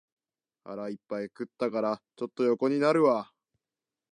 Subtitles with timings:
[0.63, 3.31] 腹いっぱい食ったから、ちょっと横になるわ